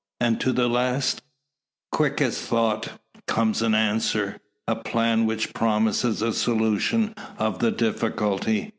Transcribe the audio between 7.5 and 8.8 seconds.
the difficulty.